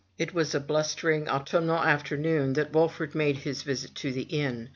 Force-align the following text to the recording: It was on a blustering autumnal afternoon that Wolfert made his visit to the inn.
It 0.17 0.33
was 0.33 0.55
on 0.55 0.61
a 0.61 0.63
blustering 0.65 1.29
autumnal 1.29 1.77
afternoon 1.77 2.53
that 2.53 2.73
Wolfert 2.73 3.13
made 3.13 3.37
his 3.37 3.61
visit 3.61 3.93
to 3.97 4.11
the 4.11 4.23
inn. 4.23 4.69